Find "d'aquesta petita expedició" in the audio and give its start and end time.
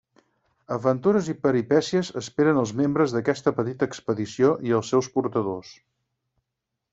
3.17-4.51